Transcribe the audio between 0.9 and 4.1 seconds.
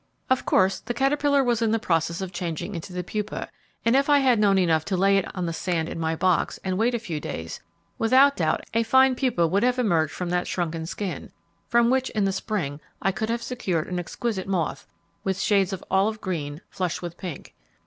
caterpillar was in the process of changing into the pupa, and if